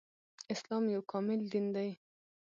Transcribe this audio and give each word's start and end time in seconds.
اسلام 0.53 0.83
يو 0.95 1.01
کامل 1.11 1.39
دين 1.51 1.65
دی 1.75 1.89